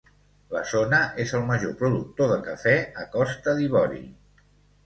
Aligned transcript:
La 0.53 0.61
zona 0.69 1.01
és 1.25 1.33
el 1.39 1.45
major 1.51 1.75
productor 1.83 2.31
de 2.33 2.39
cafè 2.49 2.75
a 3.05 3.07
Costa 3.19 3.55
d'Ivori. 3.61 4.03